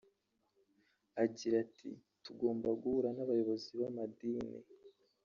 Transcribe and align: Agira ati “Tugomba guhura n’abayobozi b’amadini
Agira 1.23 1.55
ati 1.65 1.89
“Tugomba 2.23 2.67
guhura 2.81 3.09
n’abayobozi 3.15 3.69
b’amadini 3.79 4.49